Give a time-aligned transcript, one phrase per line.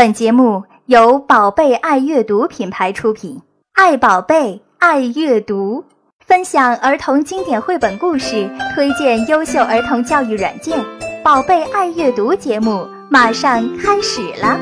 [0.00, 3.42] 本节目由宝贝爱阅读品牌出品，
[3.74, 5.84] 爱宝贝，爱阅读，
[6.20, 10.82] 分享儿童经典绘本故事，推荐优秀儿童教育软件。
[11.22, 14.58] 宝贝爱阅读节目马上开始了。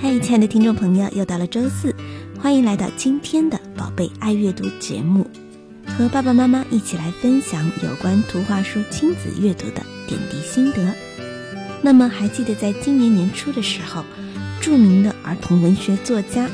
[0.00, 1.92] 嗨，亲爱的听众朋友，又到了周四，
[2.40, 5.26] 欢迎来到今天的宝贝爱阅读节目。
[5.98, 10.94] 和爸爸妈妈一起来分享有关图画书亲子阅读的点滴心得。
[11.82, 14.04] 那么，还记得在今年年初的时候，
[14.60, 16.48] 著名的儿童文学作家，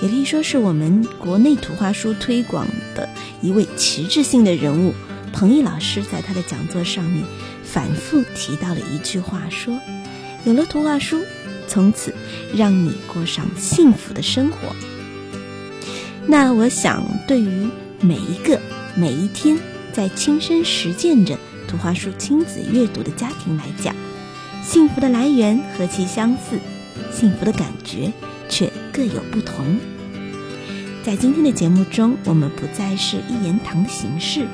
[0.00, 3.06] 也可以说是我们国内图画书推广的
[3.42, 4.94] 一位旗帜性的人物，
[5.30, 7.22] 彭毅老师在他的讲座上面
[7.62, 9.78] 反复提到了一句话，说
[10.46, 11.20] ：“有了图画书，
[11.68, 12.14] 从此
[12.56, 14.74] 让你过上幸福的生活。”
[16.26, 17.68] 那我想，对于
[18.00, 18.58] 每一个。
[18.98, 19.58] 每一天
[19.92, 23.94] 在亲身实践着图画书亲子阅读的家庭来讲，
[24.62, 26.58] 幸福的来源何其相似，
[27.12, 28.10] 幸福的感觉
[28.48, 29.78] 却各有不同。
[31.04, 34.46] 在今天的节目中，我们不再是一言堂的形式，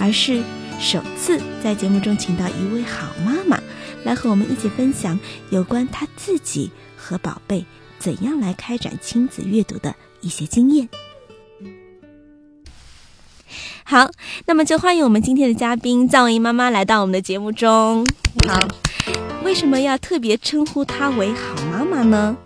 [0.00, 0.42] 而是
[0.80, 3.62] 首次在节目中请到一位好妈妈，
[4.02, 5.16] 来和我们一起分享
[5.50, 7.64] 有关她自己和宝贝
[8.00, 10.88] 怎样来开展亲子阅读的一些经验。
[13.84, 14.10] 好，
[14.46, 18.06] 那么就欢迎我们今天的嘉宾藏文怡妈妈来到我们的节目中。
[18.46, 18.68] 好，
[19.44, 22.36] 为什么要特别称呼她为好妈妈呢？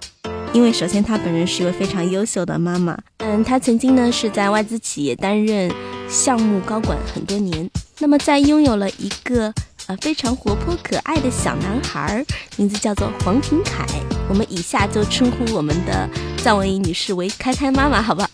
[0.53, 2.99] 因为首先她本人是一位非常优秀的妈妈。
[3.19, 5.73] 嗯，她曾经呢是在外资企业担任
[6.09, 7.69] 项目高管很多年。
[7.99, 9.53] 那么在拥有了一个
[9.87, 12.25] 呃非常活泼可爱的小男孩，
[12.57, 13.87] 名字叫做黄平凯。
[14.29, 18.29] 我们以下就称呼我们的藏文怡女士为开开妈妈，好不好？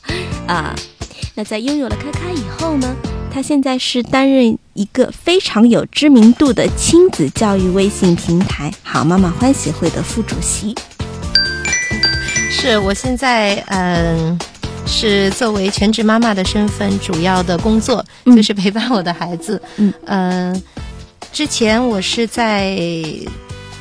[0.47, 0.75] 啊。
[1.34, 2.97] 那在拥有了咔咔以后呢？
[3.31, 10.75] 他现在是担任一个非常有知名度的亲子教育微信平台“好妈妈欢喜会”的副主席。
[12.50, 14.38] 是我现在嗯，
[14.87, 19.60] 是作为全职妈妈的身份，主要的工作就是陪伴我的孩子。
[19.77, 20.62] 嗯嗯，
[21.31, 22.78] 之前我是在。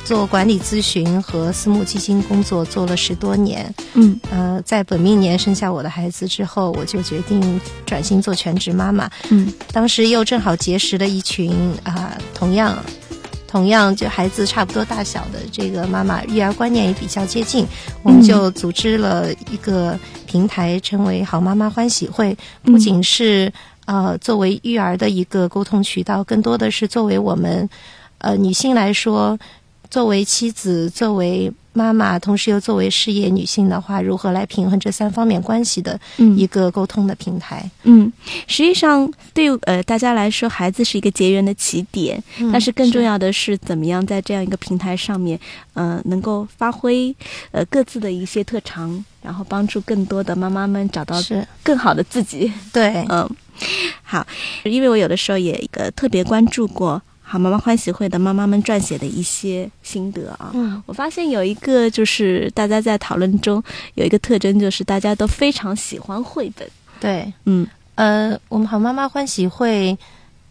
[0.06, 11.52] 做管理咨询和私募基金工作做了十多年，嗯，呃，在本命年生下我的孩子之后，我就决定转型做全职妈妈，嗯，当时又正好结识了一群
[11.82, 12.78] 啊，同样，
[13.48, 17.66] 同样就孩子差不多大小的这个妈妈，育儿观念也比较接近，
[18.04, 23.52] 我们就组织了一个平台，称为“好妈妈欢喜会”，不仅是
[23.86, 27.68] 呃作为育儿的一个沟通渠道，更多的是作为我们
[28.18, 29.36] 呃女性来说。
[29.90, 35.98] 作为妻子，作为妈妈，同时又作为事业女性的话，如何来平衡这三方面关系的
[36.36, 37.70] 一个沟通的平台？
[37.82, 38.10] 嗯，
[38.46, 45.38] 实际上对呃大家来说，孩子是一个结缘的起点，但是更重要的是怎么样在这样一个平台上面，
[45.74, 47.14] 呃，能够发挥
[47.50, 51.16] 呃各自的一些特长，然后帮助更多的妈妈们找到
[51.62, 52.50] 更好的自己。
[52.72, 53.28] 对，嗯，
[54.02, 54.26] 好，
[54.64, 57.02] 因为我有的时候也一个特别关注过。
[57.28, 63.60] 好妈妈欢喜会的妈妈们撰写的一些心得啊，嗯，我发现有一个就是大家在讨论中
[63.94, 66.68] 有一个特征，就是大家都非常喜欢绘本。
[67.00, 67.66] 对，嗯，
[67.96, 69.98] 呃，我们好妈妈欢喜会，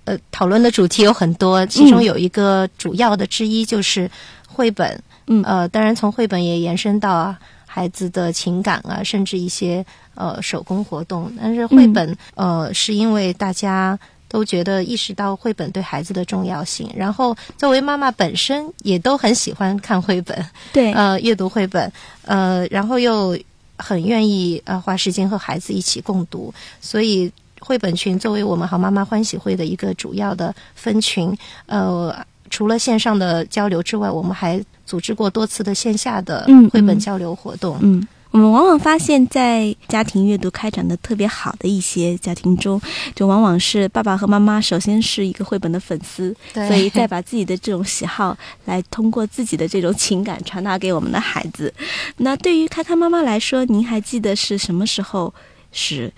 [0.03, 4.11] 呃，讨论的主题有很多，其中有一个主要的之一就是
[4.45, 5.01] 绘本。
[5.27, 7.33] 嗯，呃，当然从绘本也延伸到
[7.65, 9.83] 孩子的情感啊，甚至一些
[10.13, 11.31] 呃手工活动。
[11.41, 13.97] 但是绘本，呃，是因为大家。
[14.35, 21.89] 都觉得意识到绘本对孩子的重要性，然后作为妈妈本身也都很喜欢看绘本，对，呃，阅读绘本，
[22.23, 23.39] 呃，然后又
[23.77, 27.31] 很愿意呃花时间和孩子一起共读，所以
[27.61, 31.33] 绘本群作为我们好妈妈欢喜会的一个主要的分群，
[31.67, 32.13] 呃，
[32.49, 38.05] 除了线上的交流之外，我们还组织过多次的线下的绘本交流活动，嗯。
[38.35, 42.81] 我们往往发现，在家庭阅读开展的特别好的一些家庭中，
[43.15, 51.73] 就往往是爸爸和妈妈首先是一个绘本的粉丝，所以再把自己的这种喜好来通过自己的这种情感传达给我们的孩子。
[52.17, 55.33] 那对于开开妈妈来说，您还记得是什么时候
[55.71, 56.11] 是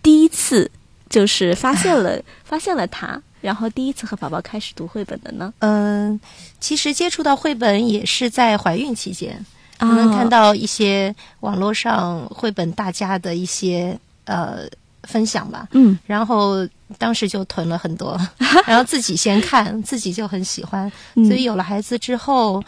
[0.00, 0.70] 第一次
[1.10, 5.52] 就是发现了 发现了他，然后第一次和宝宝开始读绘本的呢？
[5.58, 6.20] 嗯，
[6.60, 9.44] 其实接触到绘本也是在怀孕期间。
[9.92, 14.60] 能看到一些网络上绘本大家的一些呃
[15.02, 16.66] 分享吧，嗯，然后
[16.98, 18.18] 当时就囤了很多，
[18.66, 22.62] 然后自己先看，自己就很喜欢，所以有了孩子之后，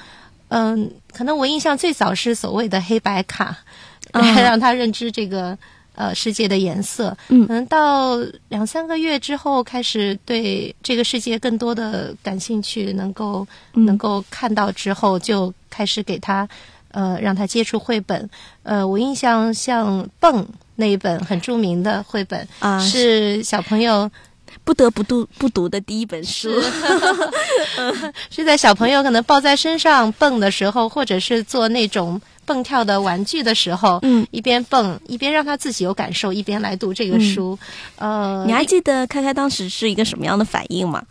[0.49, 3.57] 嗯，可能我印象最早是所谓的黑白卡，
[4.13, 5.57] 让他认知这个
[5.95, 7.17] 呃世界的颜色。
[7.29, 7.47] 嗯。
[7.47, 8.17] 可能到
[8.49, 13.85] 两三个月之后，开始对这个世界更多的感兴趣，能够、嗯。
[13.87, 16.49] 能够看到之后，就开始给他
[16.97, 18.31] 呃让他接触绘本。
[18.63, 20.43] 呃，我印象像《蹦》
[20.77, 24.11] 那一本很著名的绘本，啊，是小朋友
[24.65, 26.51] 不得不读不读的第一本书。
[28.31, 37.59] 是在小朋友可能抱在身上蹦的时候，或者是做那种蹦跳的玩具的时候，嗯，一边蹦一边让他自己有感受，一边来读这个书。
[37.97, 41.03] 呃，你还记得开开当时是一个什么样的反应吗？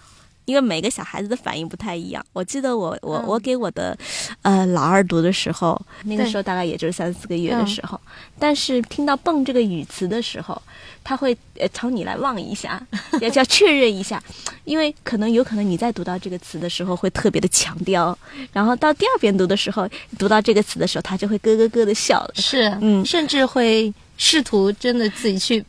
[0.46, 2.26] 因为每个小孩子的反应不太一样。
[2.34, 3.26] 我记得我我嗯。
[3.28, 3.98] 我给我的
[4.44, 7.68] 呃老二读的时候，那个时候大概也就是三四个月的嗯。
[7.68, 8.00] 时候，
[8.40, 10.62] 但是听到“蹦”这个语词的时候，
[11.04, 12.82] 他会呃朝你来望一下，
[13.20, 14.22] 要要确认一下，
[14.64, 18.18] 因为可能有可能你在读到这个词的时候会特别的强调，
[18.54, 19.88] 然后到第二遍读的时候，
[20.18, 22.32] 读到这个词的时候，他就会咯咯咯的笑了。
[22.36, 23.04] 是，嗯。
[23.06, 25.64] 甚至会试图真的自己去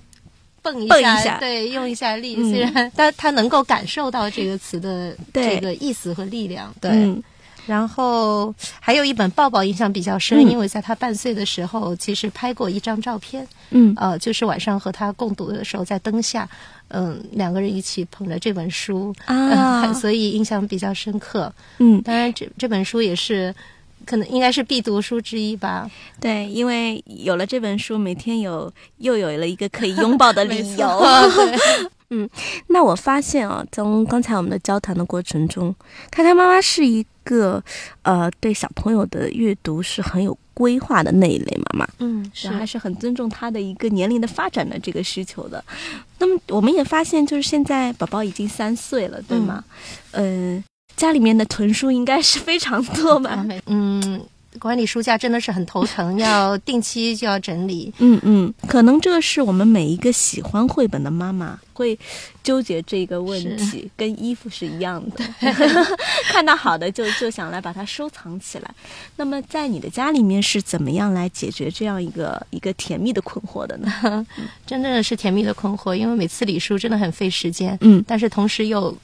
[0.67, 2.35] 蹦一下对，用一下力。
[2.37, 2.51] 嗯。
[2.51, 6.91] 虽然但他能够感受到这个词的这个意思和力量，对。
[6.91, 7.23] 嗯。
[7.67, 10.51] 然后还有一本抱抱印象比较深，嗯。
[10.51, 13.95] 因为在他半岁的时候，其实拍过一张照片，嗯。
[13.97, 16.49] 呃，就是晚上和他共读的时候，在灯下，
[16.89, 19.83] 嗯、两个人一起捧着这本书，啊。
[19.83, 21.53] 呃 所以印象比较深刻。
[21.79, 23.55] 嗯，当然这，这本书也是
[24.07, 25.91] 可能应该是必读书之一吧。
[26.19, 30.89] 对，因为有了这本书，每天有又有了一个可以拥抱的理由。
[32.11, 32.31] 嗯，
[32.69, 35.75] 那我发现啊，从刚才我们的交谈的过程中，
[36.09, 37.61] 开开妈妈是一个
[38.03, 45.63] 呃对小朋友的阅读是很有规划的那一类妈妈，嗯，是还是很尊重他的一个年龄的发展的这个需求的。
[46.21, 49.65] 那么我们也发现，就是现在宝宝已经三岁了，对吗？
[50.13, 50.63] 嗯、
[50.97, 53.45] 家里面的囤书应该是非常多吧？
[53.67, 54.21] 嗯，
[54.59, 57.93] 管理书架真的是很头疼，要定期就要整理。
[57.99, 61.99] 嗯嗯，可能这是我们每一个喜欢绘本的妈妈会
[62.43, 65.25] 纠结这个问题，跟衣服是一样的，
[66.33, 68.71] 看到好的就就想来把它收藏起来。
[69.17, 74.27] 那么在你的家里面是怎么样来解决这样一个一个甜蜜的困惑的呢？
[74.67, 78.97] 真正的是甜蜜的困惑，因为每次理书真的很费时间，嗯但是同时又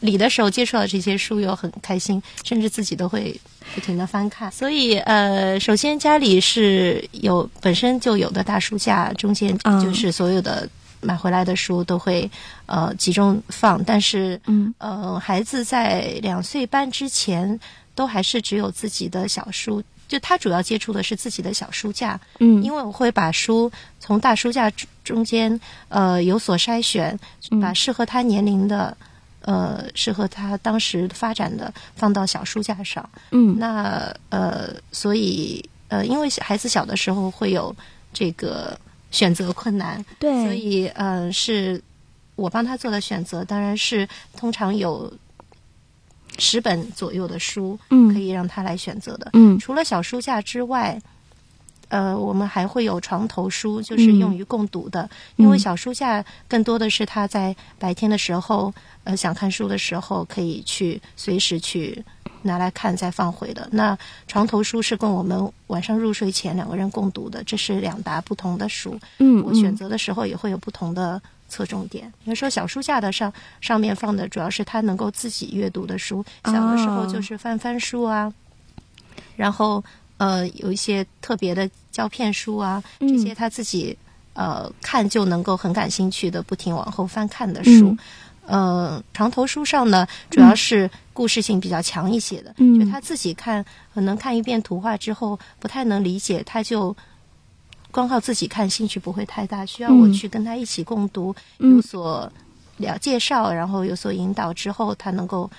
[0.00, 3.38] 理的时候接触到这些书又很开心，甚至自己都会
[3.74, 4.50] 不停的翻看。
[4.52, 10.68] 所以呃，首先家里是有本身就有的大书架，中间啊就是所有的
[11.00, 12.30] 买回来的书都会
[12.66, 17.58] 呃集中放，但是嗯呃，孩子在两岁半之前
[17.96, 19.82] 都还是只有自己的小书。
[20.06, 27.18] 就他主要接触的是自己的小书架，嗯因为我会把书从大书架中中间呃有所筛选，
[27.50, 28.96] 嗯把适合他年龄的。
[29.48, 33.08] 呃，适合他当时发展的放到小书架上。
[33.30, 37.74] 嗯那呃，所以呃，因为孩子小的时候会有
[38.12, 38.78] 这个
[39.10, 41.82] 选择困难，对，所以呃，是
[42.36, 44.06] 我帮他做的选择，当然是
[44.36, 45.10] 通常有
[46.38, 49.30] 十本左右的书嗯可以让他来选择的。
[49.32, 51.00] 嗯除了小书架之外，
[51.88, 55.08] 呃，我们还会有床头书，就是用于共读的。
[55.36, 58.72] 因为小书架更多的是他在白天的时候，
[59.04, 62.04] 呃，想看书的时候可以去随时去
[62.42, 63.68] 拿来看再放回的。
[63.72, 63.96] 那
[64.26, 68.98] 床头书是供我们晚上入睡前两个人共读的，这是两沓不同的书。
[69.18, 72.12] 嗯我选择的时候也会有不同的侧重点。
[72.22, 78.32] 比如说小书架的上上面放的主要是他能够自己阅读的书，小的时候就是翻翻书啊，
[79.36, 79.82] 然后
[80.18, 83.08] 呃有一些特别的胶片书啊，嗯。
[83.08, 83.96] 这些他自己
[84.34, 87.88] 呃看就能够很感兴趣的不停往后翻看的书。
[87.88, 87.98] 嗯。
[88.48, 92.78] 呃，床头书上呢，主要是故事性比较强一些的，嗯。
[92.80, 96.96] 就他自己看，可能看一遍图画之后不太能理解，他就
[97.90, 101.76] 光靠自己看兴趣不会太大，需要我嗯去跟他一起共读，嗯。
[101.76, 102.32] 有所
[102.78, 105.50] 了介绍，然后有所引导之后，他能够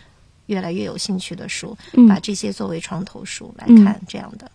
[0.50, 4.52] 越来越有兴趣的书，嗯把这些作为床头书来嗯看，这样的。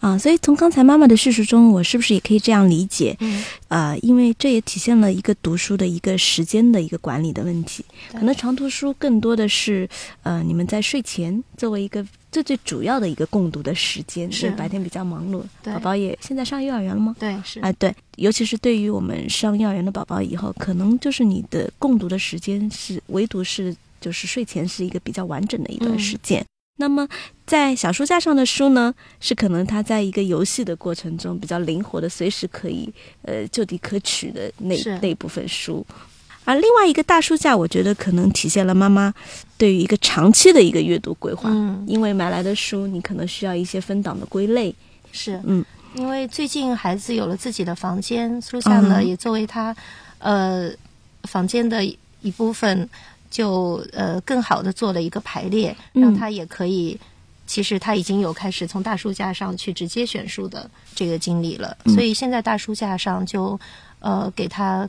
[0.00, 3.16] 啊，所以从刚才妈妈的叙述中，我是不是也可以这样理解？
[3.20, 7.84] 嗯，啊，因为这也体现了一个读书的一个时间的一个管理的问题。
[8.10, 9.88] 可能长途书更多的是，
[10.24, 17.14] 呃，你们在睡前作为一个最最主要的一个共读的时间，是白天比较忙碌，对宝宝也现在上幼儿园了吗？
[17.20, 25.98] 对，是，啊，对，尤其是对于我们上幼儿园的宝宝以后，可能就是你的共读的时间是唯独是就是睡前是一个比较完整的一段嗯。
[25.98, 26.44] 时间。
[26.78, 27.06] 那么
[27.46, 32.92] 在小书架上的书呢，是可能他在一个游戏的过程中比较灵活的，随时可以
[33.22, 35.86] 呃就地可取的那那部分书。
[36.44, 39.14] 而另外一个大书架，我觉得可能体现了妈妈
[39.56, 44.74] 对于一个长期的一个阅读规划，嗯，因为买来的书你可能需要一些分档的归类，
[45.12, 49.76] 是，嗯，因为最近孩子有了自己的房间，书架呢、嗯也作为他
[50.18, 50.68] 呃
[51.24, 52.88] 房间的一部分，
[53.32, 56.02] 就呃更好的做了一个排列，嗯。
[56.02, 56.96] 让他也可以。
[57.44, 61.92] 其实他已经有开始从大书架上去直接选书的这个经历了，嗯。
[61.92, 63.58] 所以现在大书架上就
[63.98, 64.88] 呃给他，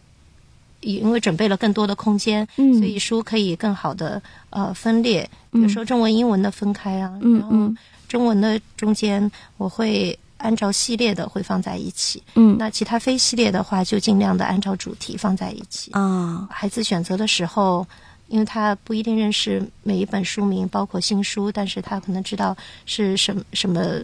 [0.79, 2.73] 因为准备了更多的空间，嗯。
[2.75, 4.21] 所以书可以更好的
[4.51, 7.73] 呃分裂，比如说中文、英文的分开啊，嗯然后
[8.07, 12.55] 中文的中间我会按照系列的会放在一起，嗯。
[12.57, 15.91] 那其他非系列的话就尽量的按照主题放在一起。
[15.93, 16.47] 啊。
[16.49, 17.85] 孩子选择的时候，
[18.27, 23.99] 因为他不一定认识每一本书名，包括新书，但是他可能知道是什么什么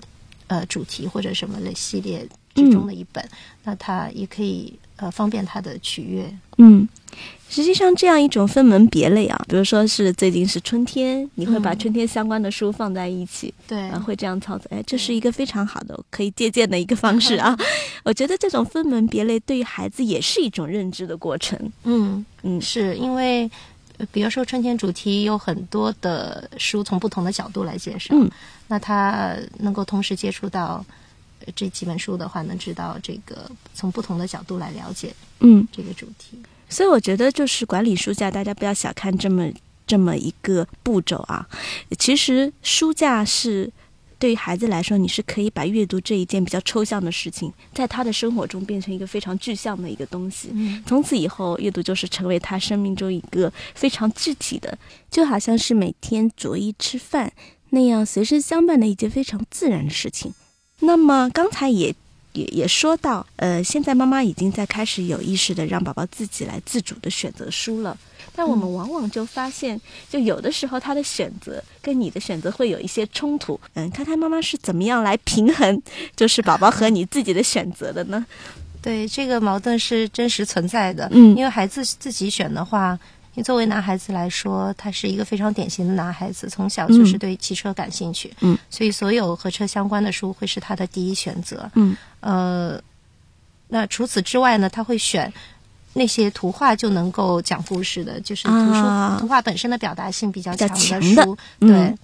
[0.48, 3.28] 呃主题或者什么类系列之中的一本，
[3.64, 6.32] 那他也可以呃方便他的取阅。
[6.58, 6.88] 嗯。
[7.50, 14.68] 实际上，这样一种分门别类啊，比如说是最近是春天，你会把嗯春天相关的书放在一起，对啊，会这样操作。
[14.70, 17.58] 哎，这是一个非常好的可以借鉴的一个方式啊。
[18.06, 21.60] 我觉得这种分门别类对于孩子也是一种认知的过程。
[21.86, 23.50] 嗯嗯是因为。
[24.00, 28.30] 呃比如说春天主题有很多的书从不同的角度来介绍，嗯
[28.68, 30.84] 那他能够同时接触到
[31.46, 36.40] 呃这几本书的话，能知道这个从不同的角度来了解嗯，这个主题。
[36.70, 39.50] 所以我觉得就是管理书架，大家不要小看这么
[39.88, 41.48] 这么一个步骤啊。
[41.98, 43.72] 其实书架是
[44.20, 50.50] 对于孩子来说，你是可以把阅读这一件比较抽象的事情，在他的生活中变成一个非常具象的一个东西。
[50.52, 54.78] 嗯从此以后，阅读就是成为他生命中一个非常具体的，
[55.10, 57.32] 就好像是每天着衣吃饭
[57.70, 60.34] 那样随身相伴的一件非常自然的事情。
[60.82, 61.96] 那么刚才也
[62.34, 67.98] 也也说到，呃，现在妈妈已经在开始有意识的让宝宝自己来自主的选择书了。
[68.40, 69.78] 但我们往往就发现，
[70.10, 73.60] 就有的时候他的选择跟你的选择会有一些冲突。
[73.74, 75.82] 嗯，看看妈妈是怎么样来平衡，
[76.16, 78.26] 就是宝宝和你自己的选择的呢？
[78.82, 81.10] 对，这个矛盾是真实存在的。
[81.12, 82.98] 嗯因为孩子自己选的话，
[83.34, 91.70] 你作为男孩子来说，他是一个非常典型的男孩子，从小就是对汽车感兴趣，嗯，所以所有和车相关的书会是他的第一选择。
[91.76, 92.82] 嗯呃，
[93.68, 95.34] 那除此之外呢，他会选。
[95.94, 101.96] 那些图画就能够讲故事的，就是图书、啊图画本身的表达性比较强强的的书，嗯对，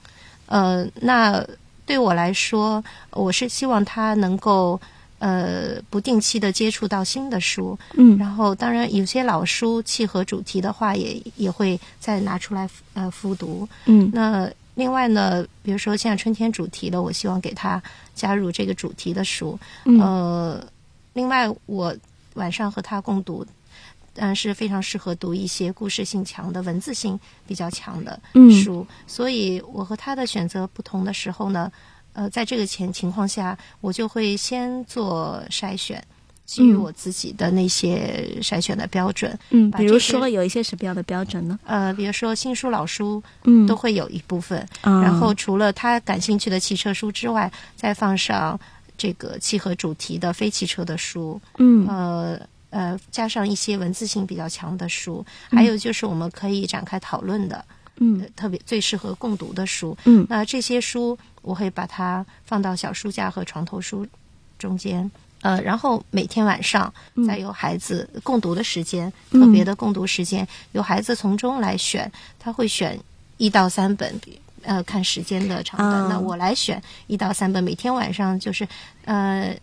[0.48, 1.46] 呃，那
[1.86, 4.80] 对我来说，我是希望他能够
[5.20, 13.68] 呃不定期的接触到新的书，嗯然后当然有些老书契合主题的话也，也会再拿出来呃复读。
[13.86, 17.82] 嗯那另外呢，比如说现在春天主题的，我希望给他
[18.16, 19.58] 加入这个主题的书。
[19.86, 20.66] 嗯呃，
[21.14, 21.96] 另外我
[22.34, 23.46] 晚上和他共读。
[24.16, 28.50] 当然是非常适合读一些故事性强的、文字性比较强的嗯。
[28.50, 31.70] 书，所以我和他的选择不同的时候呢，
[32.14, 36.02] 呃，在这个前情况下，我就会先做筛选，
[36.46, 36.80] 基于嗯。
[36.82, 39.38] 我自己的那些筛选的标准。
[39.50, 41.60] 嗯，比如说有一些什么样的标准呢？
[41.66, 43.68] 呃，比如说新书、老书嗯。
[43.68, 45.02] 都会有一部分，啊。
[45.02, 48.58] 然后除了他感兴趣的汽车书之外，再放上
[48.98, 51.86] 这个契合主题的非汽车的书，嗯。
[51.88, 52.40] 呃
[52.76, 57.64] 呃，加上一些文字性比较强的书，还有就是我们可以展开讨论的，
[58.00, 59.98] 嗯呃特别最适合共读的书。
[60.04, 64.06] 嗯那这些书我会把它放到小书架和床头书
[64.60, 65.10] 中间。
[65.42, 73.00] 呃，然后每天晚上嗯再由孩子共读的时间，嗯特别的共读时间，由孩子从中来选，他会选
[73.38, 74.20] 一到三本，
[74.64, 76.04] 呃，看时间的长短。
[76.04, 78.68] 啊那我来选一到三本，每天晚上就是，
[79.06, 79.56] 呃，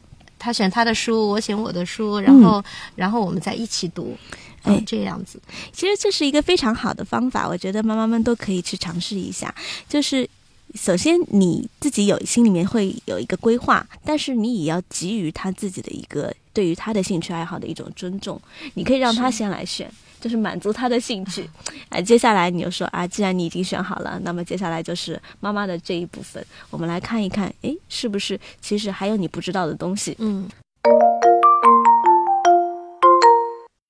[0.42, 2.64] 他选他的书，我选我的书，然后、
[2.96, 4.18] 然后我们再一起读，
[4.62, 5.40] 哎这样子。
[5.72, 9.54] 其实这是一个非常好的方法，我觉得妈妈们都可以去尝试一下。
[9.88, 10.28] 就是
[10.74, 18.40] 首先你自己有心里面会有一个规划，但是你也要给予他自己的一个对于他的兴趣爱好的一种尊重。
[18.74, 19.88] 你可以让他先来选。
[20.22, 21.50] 就是满足他的兴趣，
[21.88, 30.14] 哎，接下来你就说啊，既然你已经选好了，那么接下来就是妈妈的这一部分，我们来看一看，哎，是不是其实还有你不知道的东西？
[30.20, 30.48] 嗯，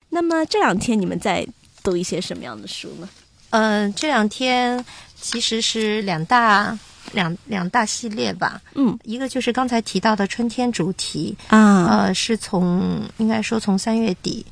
[0.09, 1.47] 那么这两天你们在
[1.83, 3.07] 读一些什么样的书呢？
[3.51, 4.83] 呃，这两天
[5.15, 6.75] 其实是两大
[7.11, 14.43] 两两大系列吧，嗯一个就是刚才提到的春天主题，啊，呃，是从应该说从三月底，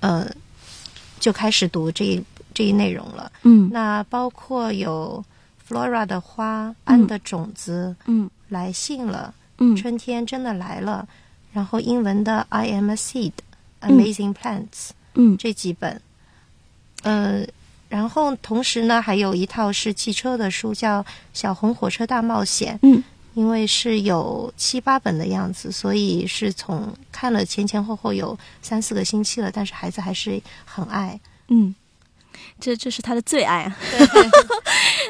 [0.00, 0.28] 呃，
[1.18, 2.22] 就开始读这一
[2.54, 3.30] 这一内容了。
[3.42, 3.68] 嗯。
[3.72, 5.24] 那包括有
[5.68, 8.30] Flora 的花、安的种子、嗯。
[8.48, 9.76] 来信了，嗯。
[9.76, 11.06] 春天真的来了，
[11.52, 13.32] 然后英文的 I am a seed、
[13.80, 13.96] 嗯。
[13.96, 15.36] Amazing Plants、嗯。
[15.36, 16.00] 这几本，
[17.02, 17.46] 呃，
[17.88, 22.74] 然后同时呢，还有一套是汽车的书，叫《小红火车大冒险》。
[22.82, 23.02] 嗯
[23.38, 31.20] 因为是有七八本的样子，所以是从看了前前后后有三四个星期了，但是孩子还是很爱。
[31.46, 31.72] 嗯，
[32.58, 33.76] 这这是他的最爱啊。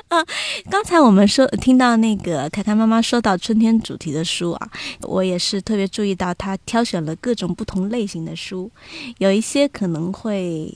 [0.09, 0.27] 啊，
[0.71, 4.71] 刚才我们说听到那个凯凯妈妈说到春天主题的书啊，
[5.01, 8.71] 我也是特别注意到她挑选了各种不同类型的书，
[9.17, 10.71] 有一些可能会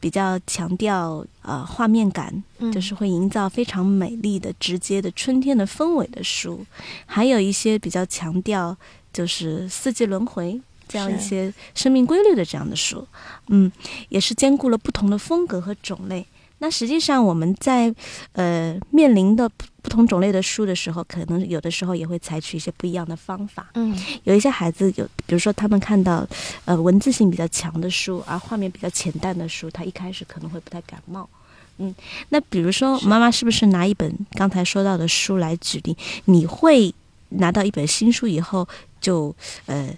[0.00, 2.42] 比较强调呃画面感，
[2.72, 6.64] 就是会营造非常美丽的、直接的春天的氛围的书，
[7.04, 8.76] 还有一些比较强调
[9.12, 13.06] 就是四季轮回这样一些生命规律的这样的书，
[13.48, 13.70] 嗯，
[14.08, 16.26] 也是兼顾了不同的风格和种类。
[16.58, 17.94] 那实际上，我们在
[18.32, 19.46] 呃面临的
[19.82, 23.68] 不同种类的书的时候，可能有的时候也会采取一些不一样的方法。
[23.74, 23.94] 嗯，
[24.24, 26.26] 有一些孩子有，比如说他们看到
[26.64, 31.28] 呃文字性比较强的书，而画面比较浅淡的书，他一开始可能会不太感冒。
[31.76, 31.94] 嗯，
[32.30, 35.94] 那比如说妈妈是不是拿一本刚才说到的书来举例？
[36.24, 36.92] 你会
[37.28, 38.66] 拿到一本新书以后，
[38.98, 39.34] 就
[39.66, 39.94] 呃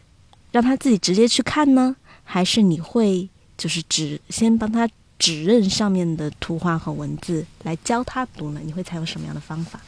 [0.50, 4.88] 让他自己直接去看呢，还是你会就是只先帮他？
[5.18, 8.60] 指认上面的图画和文字来教他读呢？
[8.64, 9.80] 你会采用什么样的方法？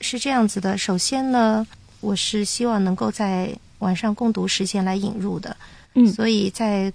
[0.00, 1.66] 是这样子的，首先呢，
[2.00, 5.56] 我是希望能够在晚上共读时间来引入的，
[5.94, 6.92] 嗯，所以在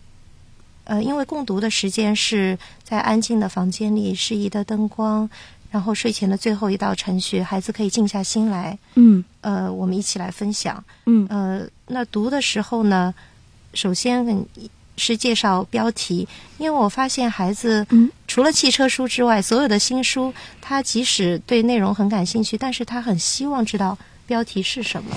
[0.86, 5.30] 呃，因为共读的时间是在安静的房间里，适宜的灯光，
[5.70, 13.14] 然后睡前的最后一道程序，孩子可以静下心来，嗯，呃，我们一起来分享，嗯，呃，那读的时候呢，
[13.74, 14.46] 首先很。
[14.98, 16.28] 是介绍标题，
[16.58, 17.86] 因为我发现孩子
[18.28, 25.16] 除了汽车书之外，所有的新书，他即使对内容很感兴趣，但是他很希望知道标题是什么。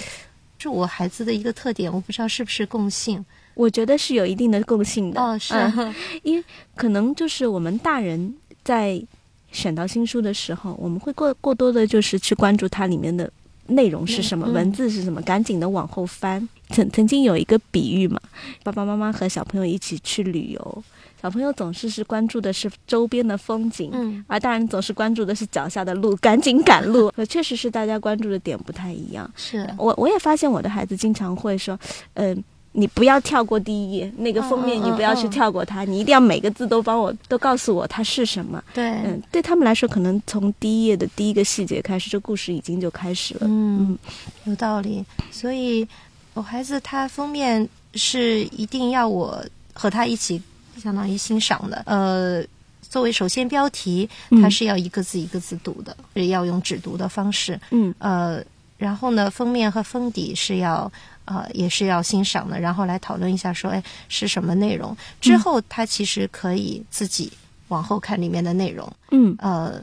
[0.59, 3.25] 是我孩子的一个特点，我不知道是不是共性。
[3.55, 5.21] 我觉得是有一定的共性的。
[5.21, 5.55] 哦，是，
[6.23, 6.45] 因为
[6.77, 9.03] 可能就是我们大人在
[9.51, 13.31] 选到新书的时候，我们会过过多的就是去关注它里面的。
[13.71, 14.47] 内容是什么？
[14.47, 15.21] 文字是什么？
[15.23, 16.49] 赶紧的往后翻。
[16.69, 18.21] 曾曾经有一个比喻嘛，
[18.63, 20.85] 爸爸妈妈和小朋友一起去旅游，
[21.21, 27.11] 小朋友总是是关注的是周边的风景，嗯，而大人总是关注的是脚下的路，赶紧赶路。
[27.11, 29.29] 可 确实是大家关注的点不太一样。
[29.35, 31.79] 是我我也发现我的孩子经常会说，
[32.15, 32.45] 嗯。
[32.73, 38.63] 你不要跳过第一页那个封面，你不要去跳过它，你一定要每个字都帮我都告诉我它是什么。
[38.73, 43.41] 对，嗯，对他们来说，可能从第一页的第一个细节开始，这故事已经就开始了。
[43.43, 43.99] 嗯，
[44.45, 45.05] 有道理。
[45.33, 45.87] 所以，
[46.33, 50.41] 我孩子他封面是一定要我和他一起，
[50.81, 51.83] 相当于欣赏的。
[51.87, 52.41] 呃，
[52.83, 54.09] 作为首先标题，
[54.41, 57.61] 它是要一个字一个字读的，是要用指读的方式。
[57.73, 58.41] 嗯，呃，
[58.79, 60.91] 然后呢，封面和封底是要。
[61.31, 64.97] 啊，也是要欣赏的，然后来讨论一下，说，哎，是什么内容？
[65.21, 67.33] 之后他其实可以自己
[67.69, 68.93] 往后看里面的内容。
[69.13, 69.81] 嗯，呃。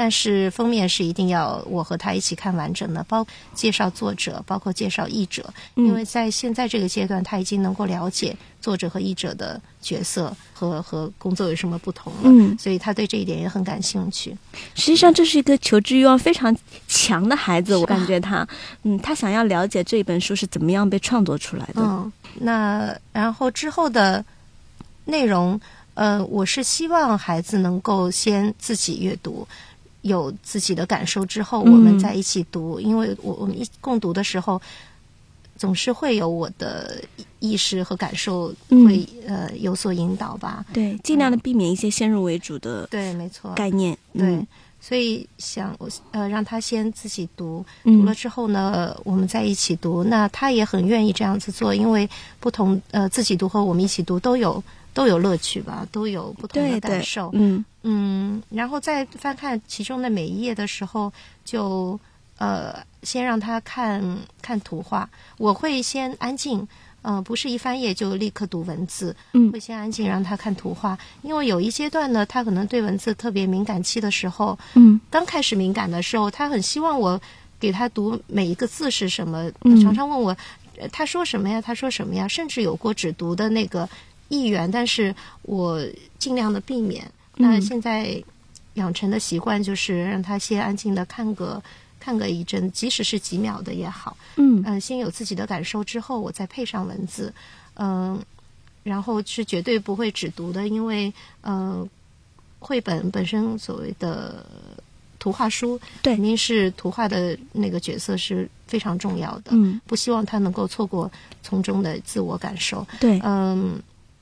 [0.00, 14.34] 但是封面是一定要我和他一起看完整的，包介绍作者，包括介绍译者，因为在现在这个阶段，他已经能够了解作者和译者的角色和和工作有什么不同了，嗯，所以他对这一点也很感兴趣。
[14.74, 16.56] 实际上，这是一个求知欲望非常
[16.88, 18.48] 强的孩子，我感觉他，
[18.84, 21.82] 嗯，他想要了解这本书是怎么样被创作出来的。
[21.82, 22.10] 嗯，
[22.40, 24.24] 那然后之后的
[25.04, 25.60] 内容，
[25.92, 29.46] 呃，我是希望孩子能够先自己阅读。
[30.02, 32.80] 有自己的感受之后，我们在一起读。
[32.80, 34.60] 因为我我们一共读的时候，
[35.56, 37.02] 总是会有我的
[37.38, 40.64] 意识和感受会呃有所引导吧。
[40.72, 43.96] 对，尽量的避免一些先入为主的对，没错概念。
[44.14, 44.46] 对，
[44.80, 50.02] 所以想我呃让他先自己读，读了之后呢，我们在一起读。
[50.04, 52.08] 那他也很愿意这样子做，因为
[52.38, 54.62] 不同呃自己读和我们一起读都有。
[54.92, 57.30] 都有乐趣吧，都有不同的感受。
[57.32, 61.12] 嗯嗯，然后在翻看其中的每一页的时候，
[61.44, 61.98] 就
[62.38, 65.08] 呃先让他看看图画。
[65.38, 66.66] 我会先安静，
[67.02, 70.98] 呃，不是一翻页就立刻读文字，嗯，会先安静让他看图画。
[71.22, 77.18] 因为有一阶段呢，他可能对文字特别敏感期的时候，嗯，刚开始敏感的时候，他很希望我
[77.58, 79.50] 给他读每一个字是什么，
[79.82, 80.36] 常常问我
[80.92, 81.62] 他说什么呀？
[81.62, 82.28] 他说什么呀？
[82.28, 83.88] 甚至有过只读的那个。
[84.30, 85.78] 意愿，但是我
[86.18, 87.06] 尽量的避免。
[87.36, 88.22] 那现在
[88.74, 91.62] 养成的习惯就是让他先安静的看个
[91.98, 94.16] 看个一阵，即使是几秒的也好。
[94.36, 97.32] 嗯嗯，先有自己的感受之后，我再配上文字。
[97.74, 98.22] 嗯，
[98.82, 101.12] 然后是绝对不会只读的，因为
[101.42, 101.88] 嗯，
[102.58, 104.44] 绘本本身所谓的
[105.18, 109.52] 图画书，对，肯定是图画的那个角色是非常重要的。
[109.52, 111.10] 嗯，不希望他能够错过
[111.42, 112.86] 从中的自我感受。
[113.00, 113.80] 对，嗯。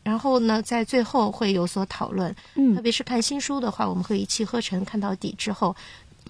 [0.08, 5.76] 然后呢，在最后会有所讨论，嗯，特别是看新书的话，我们会一气呵成看到底之后，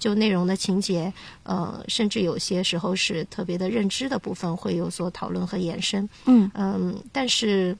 [0.00, 1.12] 就内容的情节，
[1.44, 6.08] 呃，甚至有些时候是特别的认知的部分会有所讨论和延伸。
[6.24, 7.76] 嗯嗯，但是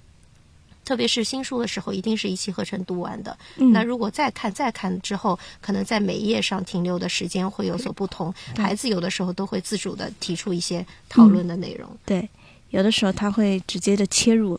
[0.84, 3.36] 特别是新书的时候，一定是一气呵成读完的。
[3.56, 8.32] 嗯那如果再看再看之后，可能在每一页上停留的时间会有所不同。
[8.56, 11.90] 孩子有的时候都会自主的提出一些讨论的内容。
[12.06, 12.28] 对，
[12.70, 14.58] 有的时候他会直接的切入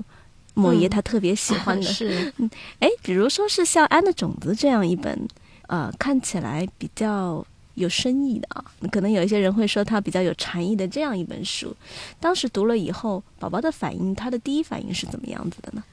[0.54, 1.84] 某爷他特别喜欢的。
[1.88, 2.34] 是，
[2.80, 5.28] 哎，比如说是像《安的种子》这样一本，
[5.68, 11.76] 呃，看起来比较有深意的啊，可能有一些人会说它比较有禅意的这样一本书，
[12.20, 15.84] 当时读了以后，宝宝的反应，他的第一反应是怎么样子的呢？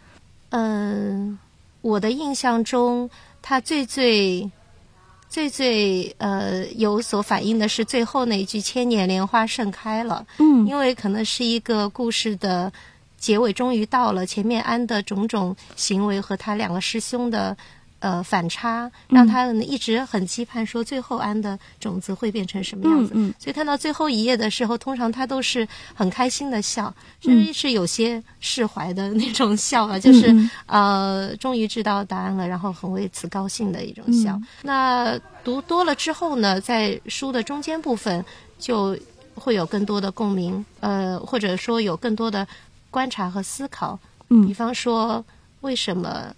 [0.50, 1.38] 嗯，
[1.82, 3.08] 我的印象中，
[3.42, 4.50] 他最最
[5.28, 12.72] 最最呃有所反应的是最后那一句“千年莲花盛开了”，嗯因为可能是一个故事的
[13.26, 17.56] 结尾终于到了，前面安的种种行为和他两个师兄的
[17.98, 23.10] 呃反差，让他一直很期盼说最后安的种子会变成什么样子。
[23.16, 34.34] 嗯嗯所以看到最后一页的时候，通常他都是很开心的笑，甚至是有些释怀的那种笑啊， 就是嗯呃，终于知道答案了，然后很为此高兴的一种笑。
[34.34, 38.24] 嗯那读多了之后呢，在书的中间部分
[38.56, 38.96] 就
[39.34, 42.46] 会有更多的共鸣，呃，或者说有更多的
[42.90, 43.98] 观察和思考。
[44.28, 45.24] 嗯比方说，
[45.60, 46.34] 为什么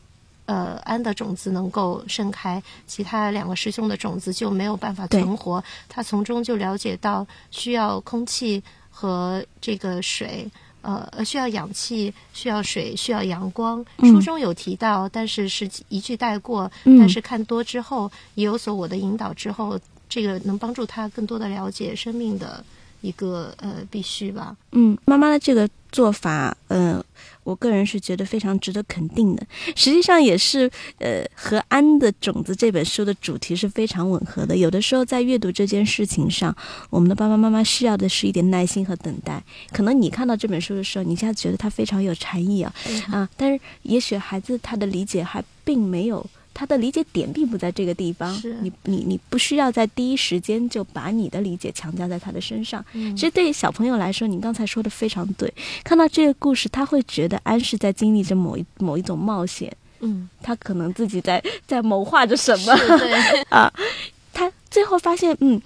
[0.46, 5.62] 呃安的种子能够盛开，其他两个师兄的种子就没有办法存活？
[5.88, 10.50] 他从中就了解到需要空气和这个水。
[10.80, 13.84] 呃，需要氧气，需要水，需要阳光。
[13.98, 16.70] 嗯书中有提到，但是是一句带过。
[16.84, 22.64] 嗯但是看多之后，也有所我的引导之后，这个能帮助他更多的了解生命的
[23.00, 24.56] 一个呃必须吧。
[24.72, 27.02] 嗯，妈妈的这个做法，呃，
[27.44, 29.46] 我个人是觉得非常值得肯定的。
[29.74, 34.56] 实际上也是，呃，和《安的种子》这本书的主题是非常吻合的。
[34.56, 36.54] 有的时候在阅读这件事情上，
[36.90, 39.42] 我们的爸爸妈妈需要的是一点耐心和等待。
[39.72, 42.74] 可能你看到这本书的时候，你一下觉得它非常有禅意啊，
[43.10, 46.24] 啊，但是也许孩子他的理解还并没有。
[46.58, 55.52] 他的理解点并不在这个地方，是你你你不需要在第一时间就把你的理解强加在他的身上，嗯其实对于小朋友来说，你刚才说的非常对。
[55.84, 62.76] 看到这个故事，他会觉得安是在经历着某一某一种冒险，嗯，他可能自己在在谋划着什么。
[62.76, 63.12] 是对，
[64.34, 65.62] 他最后发现，嗯，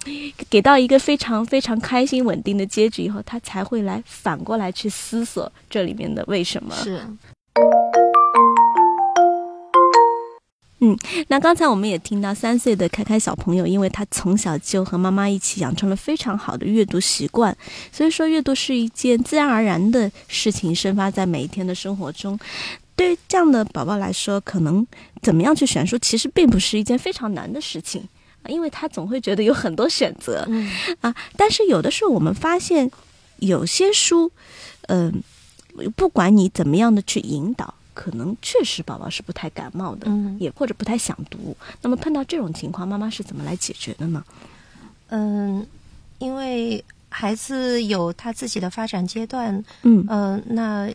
[0.47, 6.75] 给到一个非常非常开心稳定的结局以后，他才会来反过来去思索这里面的为什么。
[6.75, 7.01] 是
[11.27, 17.55] 那刚才我们也听到三岁的开开小朋友，因为他从小就和妈妈一起养成了非常好的阅读习惯，
[17.91, 22.39] 所以说阅读是一件自然而然的事情，生发在每一天的生活中。
[22.95, 24.85] 对于这样的宝宝来说，可能
[25.21, 28.01] 怎么样去选书，其实并不是一件非常难的事情，
[28.43, 30.69] 啊因为他总会觉得有很多选择嗯
[31.01, 31.13] 啊。
[31.35, 32.89] 但是有的时候我们发现，
[33.37, 34.31] 有些书，
[34.89, 35.23] 嗯、
[35.95, 40.07] 不管你怎么样的去引导，可能确实宝宝是不太感冒的。
[40.07, 41.55] 嗯也或者不太想读。
[41.81, 44.23] 那么碰到这种情况，妈妈是怎么来解决的呢？
[45.09, 45.65] 嗯，
[46.19, 50.91] 因为孩子有他自己的发展阶段，嗯呃，那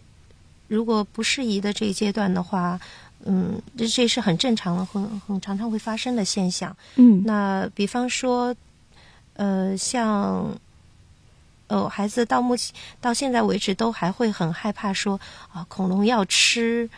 [0.67, 2.79] 如果不适宜的这一阶段的话，
[3.25, 6.77] 嗯，这这是很正常的，很很常常会发生的现象。
[6.97, 8.55] 嗯那比方说，
[9.35, 10.59] 呃，像。
[11.68, 15.18] 呃，孩子到目前到现在为止都还会很害怕说
[15.52, 16.88] 啊，恐龙要吃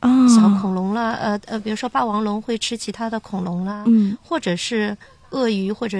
[0.00, 4.96] 哦小恐龙啦，呃呃，比如说霸王龙会吃其他的恐龙啦，嗯或者是
[5.30, 5.98] 鳄鱼或者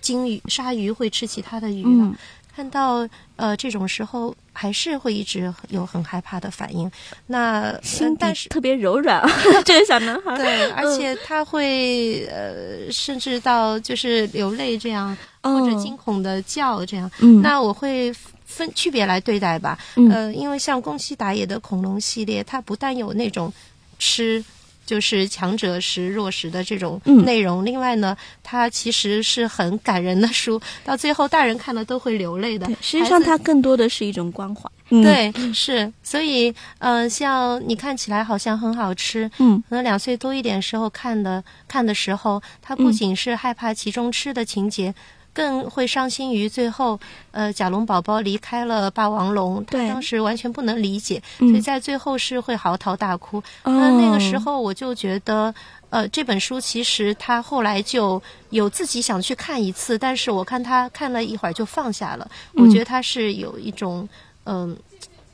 [0.00, 1.90] 鲸鱼、鲨鱼会吃其他的鱼啦。
[1.90, 2.14] 嗯
[2.56, 6.90] 看到呃这种时候，还是会一直有很害怕的反应。
[7.26, 7.78] 那
[8.18, 9.30] 但是特别柔软啊，
[9.62, 10.34] 这个小男孩。
[10.38, 17.10] 对，而且他会呃，甚至到就是流泪这样，哦或者惊恐的叫这样。
[17.18, 18.10] 嗯那我会
[18.46, 19.78] 分区别来对待吧。
[19.96, 23.52] 嗯呃，因为像宫西达也的恐龙系列，它不但有那种
[23.98, 24.42] 吃。
[24.86, 27.64] 就是强者食弱食的这种嗯内容。
[27.66, 32.66] 另外呢，它其实是很感人的书， 到最后大人看了都会流泪的，。
[32.80, 34.70] 实际上它更多的是一种关怀。
[34.90, 44.94] 嗯，对是，所以呃，像你看起来好像很好吃，嗯可能两岁多一点时候看的看的时候，他不仅是害怕其中吃的情节，
[45.36, 46.98] 更会伤心于最后，
[47.30, 53.36] 呃，甲龙宝宝离开了霸王龙，他当时完全不能理解，嗯所以在最后是会嚎啕大哭。
[53.64, 55.54] 哦那那个时候我就觉得。
[55.88, 58.20] 呃，这本书其实他后来就
[58.50, 62.28] 有自己想去看一次，但是我看他看了一会儿就放下了。
[62.54, 64.06] 嗯我觉得他是有一种
[64.44, 64.76] 嗯、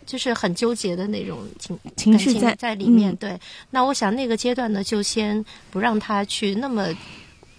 [0.05, 3.11] 就是很纠结的那种情感情情绪在在里面。
[3.13, 6.87] 嗯对，那我想那个阶段呢，就先不让他去那么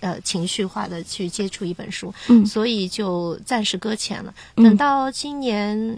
[0.04, 2.46] 呃情绪化的去接触一本书，嗯。
[2.46, 4.34] 所以就暂时搁浅了。
[4.56, 5.98] 等到今年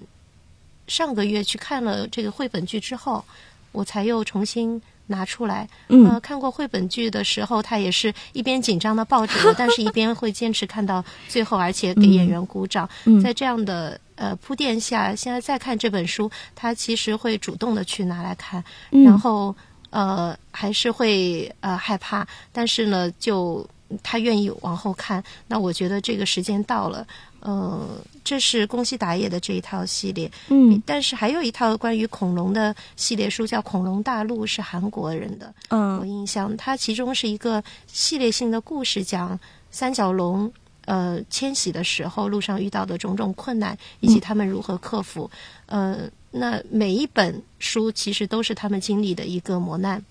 [0.88, 3.26] 上个月去看了这个绘本剧之后，
[3.72, 5.68] 我才又重新拿出来。
[5.90, 6.08] 嗯。
[6.08, 12.88] 呃，看过绘本剧的时候，他也是一边紧张的抱着我， 但是一边会坚持看到最后，而且给演员鼓掌。
[13.06, 13.20] 嗯。
[13.20, 19.04] 在这样的呃铺垫下，现在再看这本书，他其实会主动的去拿来看，嗯。
[19.04, 19.56] 然后
[19.90, 23.68] 呃还是会呃害怕，但是呢，就
[24.04, 27.06] 他愿意往后看，那我觉得这个时间到了。
[27.42, 27.88] 呃，
[28.24, 35.54] 这是宫西达也的这一套系列，嗯但是还有一套关于恐龙的系列书叫《恐龙大陆》，是韩国人的。
[35.70, 40.52] 嗯我嗯印象，它其中是一个系列性的故事，讲三角龙
[40.86, 45.30] 呃迁徙的时候路上遇到的种种困难，以及他们如何克服。
[45.68, 50.04] 呃，那每一本书其实都是他们经历的一个磨难。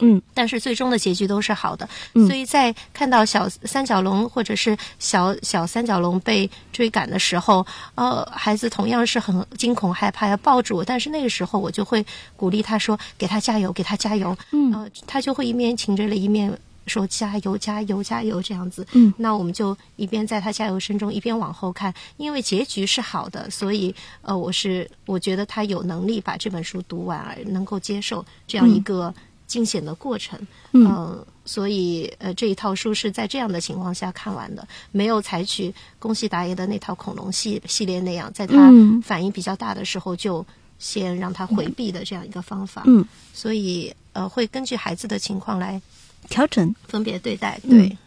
[0.00, 12.04] 嗯但是最终的结局都是好的，嗯所以在看到小三角龙或者是小小三角龙被追赶的时候，呃，孩子同样是很惊恐害怕，要抱住我，但是那个时候我就会
[12.36, 18.86] 鼓励他说：“给他加油，给他加油。”嗯呃，他就会一面噙着泪，一面说：“加油，加油，加油！”这样子。
[18.92, 29.12] 嗯那我们就一边在他加油声中，一边往后看，因为结局是好的，所以呃，我是我觉得他有能力把这本书读完，而能够接受这样一个
[29.50, 30.38] 惊险的过程。
[30.72, 40.46] 嗯呃所以呃，这一套书是在这样的情况下看完的，没有采取宫西达也的那套恐龙系系列那样，在他嗯反应比较大的时候就
[40.78, 42.84] 先让他回避的这样一个方法。
[42.86, 45.80] 嗯，所以呃，会根据孩子的情况来
[46.28, 46.72] 调整。
[46.86, 47.58] 分别对待。
[47.64, 47.98] 嗯对，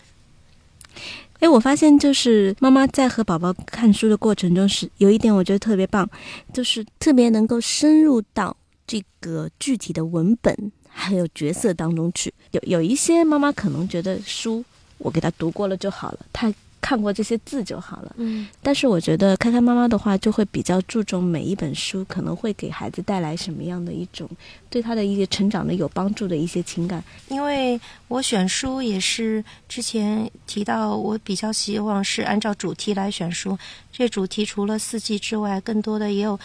[1.42, 6.10] 哎，我发现就是妈妈在和宝宝看书的过程中是有一点我觉得特别棒，
[6.54, 8.56] 就是特别能够深入到
[8.88, 10.56] 这个具体的文本
[10.94, 12.34] 还有角色当中去。
[12.52, 14.64] 有有一些妈妈可能觉得书
[15.00, 18.14] 我给她读过了就好了，她看过这些字就好了。
[18.18, 24.30] 嗯但是我觉得开开妈妈的话，就会比较注重每一本书可能会给孩子带来什么样的一种
[24.70, 27.02] 对他的一些成长的有帮助的一些情感。
[27.30, 27.80] 因为
[28.10, 33.58] 我选书也是之前提到，我比较希望是按照主题来选书。
[33.92, 36.38] 这主题除了四季之外，更多的也有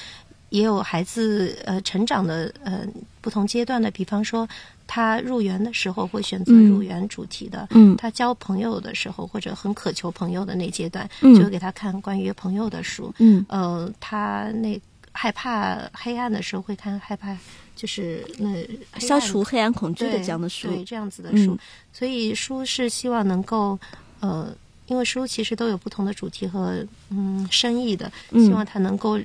[0.51, 2.87] 也有孩子呃成长的呃
[3.29, 4.49] 不同阶段的，比方说
[4.87, 7.69] 他入园的时候会选择嗯入园主题的。
[7.73, 13.15] 嗯他交朋友的时候，或者很渴求朋友的那阶段，嗯就会给他看关于朋友的书。
[13.19, 14.81] 嗯呃，他那
[15.13, 17.37] 害怕黑暗的时候会看害怕，
[17.77, 18.67] 就是那
[18.99, 20.69] 消除黑暗恐惧的这样的书。
[20.69, 21.53] 对这样子的书。
[21.53, 21.59] 嗯
[21.93, 23.79] 所以书是希望能够，
[24.21, 24.49] 呃，
[24.87, 29.21] 因为书其实都有不同的主题和嗯深意的，嗯希望他能够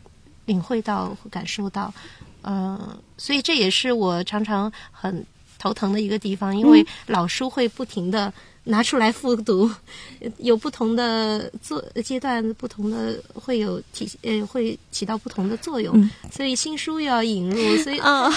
[0.46, 1.94] 领会到、感受到，
[2.43, 5.25] 呃，所以这也是我常常很
[5.58, 8.32] 头疼的一个地方，因嗯为老书会不停的。
[8.65, 9.69] 拿出来复读，
[10.39, 16.10] 有不同的作阶段，不同的会有体呃会起到不同的作用，嗯。
[16.32, 18.32] 所以新书又要引入， 所以啊了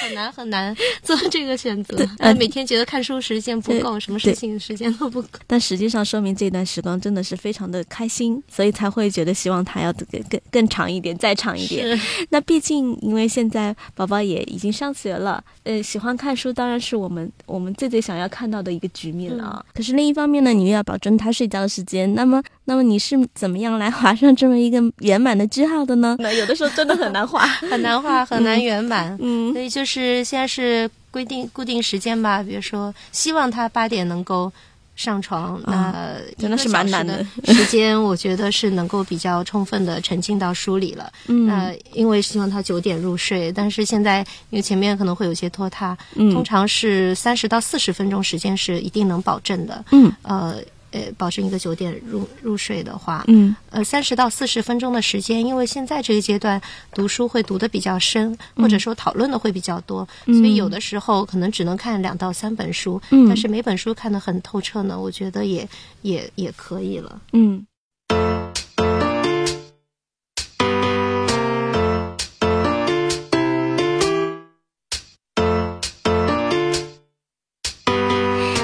[0.00, 1.96] 很难很难做这个选择。
[2.18, 5.28] 呃每天觉得看书时间不够，什么事情时间都不够。
[5.46, 11.98] 但实际上说明这段时光真的是非常的开心，所以才会觉得希望它要更更更长一点，再长一点。
[12.28, 19.61] 那毕竟因为现在宝宝也已经上学了，呃，喜欢看书当然是我们我们最最想要看到的一个局面了啊。
[19.74, 26.16] 可是另一方面呢，你又要保证他睡觉的时间，那么那么你是怎么样来划上这么一个圆满的句号的呢？
[26.18, 27.46] 那有的时候真的很难画。
[27.70, 29.16] 很难画，很难圆满。
[29.20, 34.50] 嗯所以就是现在是规定固定时间吧，比如说希望他八点能够
[34.94, 41.10] 上床，那真的是蛮难的时间，我觉得是能够比较充分的沉浸到书里了。
[41.28, 49.84] 嗯那因为希望他九点入睡，但是现在因为前面可能会有些拖沓，嗯通常是三十到四十分钟时间是一定能保证的。
[49.92, 50.56] 嗯呃
[50.92, 56.60] 呃，保证一个九点入入睡的话，嗯呃，三十到四十分钟的时间，因为现在这个阶段
[56.92, 65.68] 读书会读的比较深，或者说讨论的会比较多，嗯所以有的时候可能只能看两到三本书，嗯但是每本书看得很透彻呢，我觉得也
[66.02, 67.20] 也也可以了。
[67.32, 67.66] 嗯。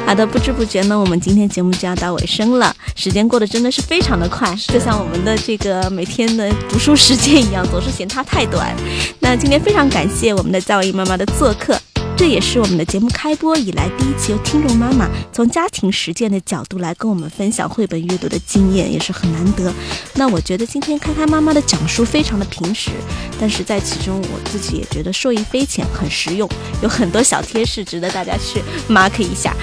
[0.09, 8.75] 好的，不知不觉呢，我们今天节目就要到尾声了，时间过得真的是非常的快，就像我们的这个每天的读书时间一样，总是嫌它太短。
[9.21, 11.79] 那今天非常感谢我们的教育妈妈的做客，
[12.17, 19.71] 这也是我们的节目开播以来第一期由听众妈妈从家庭实践的角度来跟我们分享绘本阅读的经验，也是很难得。
[20.15, 22.93] 那我觉得今天开开妈妈的讲述非常的平实，
[23.39, 26.49] 但是在其中我自己也觉得受益匪浅，很实用，
[26.83, 29.55] 有很多小贴士值得大家去 mark 一下。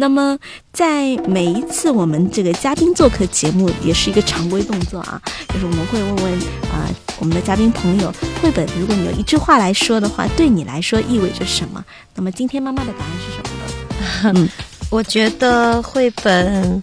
[0.00, 0.38] 那么，
[0.72, 6.32] 在每一次我们这个嘉宾做客节目，也是一个常规动作啊，就是我们会问问
[6.70, 6.86] 啊，
[7.18, 11.84] 我们的嘉宾朋友，绘本，如果你有一句话来说的话，对你来说意味着什么？
[12.14, 14.40] 那么今天妈妈的答案是什么呢？
[14.40, 14.48] 嗯，
[14.88, 16.80] 我觉得绘本，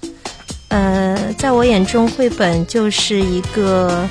[0.67, 4.05] 呃，在我眼中，绘本就是一个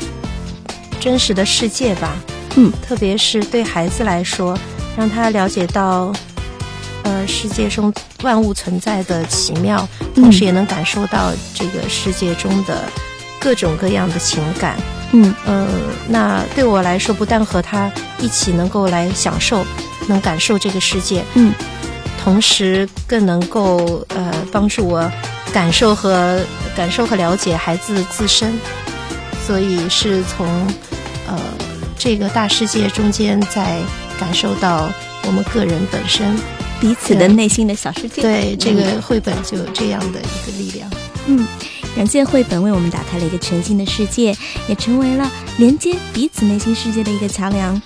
[0.99, 2.17] 真实的世界吧。
[2.57, 4.59] 嗯，特别是对孩子来说，
[4.97, 6.11] 让他了解到。
[7.05, 12.83] 呃，世界中万物存在的奇妙，同时也能感受到这个世界中的
[13.39, 14.77] 各种各样的情感。
[15.13, 15.69] 嗯，呃，
[16.09, 19.65] 那对我来说，不但和他一起能够来享受，
[20.09, 21.55] 能感受这个世界，嗯，
[22.23, 25.09] 同时更能够呃帮助我
[25.53, 26.41] 感受和
[26.75, 28.59] 感受和了解孩子自身。
[29.47, 30.47] 所以是从
[31.29, 31.39] 呃
[31.99, 33.79] 这个大世界中间，在
[34.19, 34.89] 感受到
[35.27, 36.35] 我们个人本身。
[36.81, 40.91] 彼此的内心的小世界，对这个绘本就有这样的一个力量。
[41.27, 41.47] 嗯，
[41.97, 44.37] 感谢绘本为我们打开了一个全新的世界，
[44.69, 47.81] 也成为了连接彼此内心世界的一个桥梁。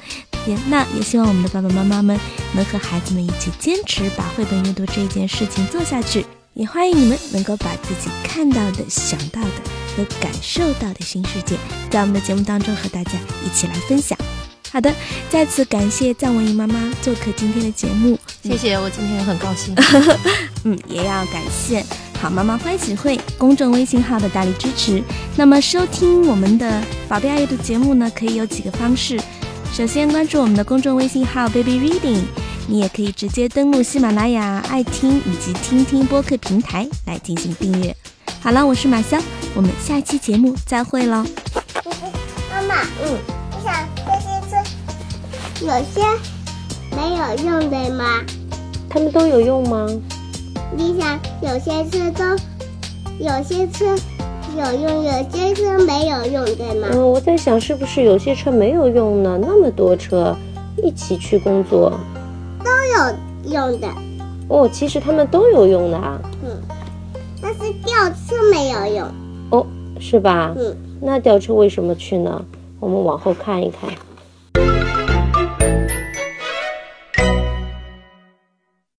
[0.47, 2.19] 也那也希望我们的爸爸妈妈们
[2.55, 6.25] 能和孩子们一起坚持把绘本阅读这一件事情做下去。
[6.55, 9.51] 也欢迎你们能够把自己看到的、想到的
[9.97, 11.57] 和感受到的新世界，
[11.91, 13.13] 在我们的节目当中和大家
[13.47, 14.19] 一起来分享。
[14.71, 14.93] 好的，
[15.31, 19.75] 再次感谢藏文怡妈妈做客今天的节目，谢谢，我今天很高兴。
[20.65, 21.85] 嗯，也要感谢
[22.21, 25.03] 好妈妈欢喜会公众微信号的大力支持。
[25.37, 29.19] 那么收听我们的宝贝爱阅读节目呢，可以有几个方式。
[29.73, 32.23] 首先关注我们的公众微信号 Baby Reading，
[32.67, 37.97] 你也可以直接登录喜马拉雅、爱听以及听听播客平台来进行订阅。
[38.41, 39.23] 好了，我是马香，
[39.55, 41.25] 我们下期节目再会喽。
[42.51, 43.98] 妈妈，嗯。
[45.61, 46.01] 有些
[46.97, 48.23] 没有用的吗？
[48.89, 49.89] 他们都有用吗？
[50.77, 52.25] 你想，有些车都，
[53.19, 53.85] 有些车
[54.57, 56.89] 有用，有些车没有用，对吗？
[56.93, 59.37] 嗯，我在想，是不是有些车没有用呢？
[59.43, 60.35] 那么多车
[60.81, 61.93] 一起去工作，
[62.65, 62.71] 都
[63.51, 63.89] 有用的。
[64.49, 66.21] 哦，其实他们都有用的啊。
[66.45, 66.51] 嗯，
[67.43, 69.09] 但是吊车没有用。
[69.51, 69.67] 哦，
[69.99, 70.55] 是吧？
[70.57, 72.45] 嗯，那吊车为什么去呢？
[72.79, 73.91] 我们往后看一看。